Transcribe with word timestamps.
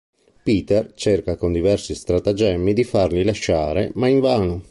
Peter 0.41 0.93
cerca 0.95 1.35
con 1.37 1.51
diversi 1.53 1.93
stratagemmi 1.93 2.73
di 2.73 2.83
farli 2.83 3.23
lasciare, 3.23 3.91
ma 3.93 4.07
invano. 4.07 4.59